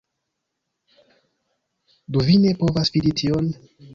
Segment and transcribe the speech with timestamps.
[2.15, 3.55] Ĉu vi ne povas vidi tion?!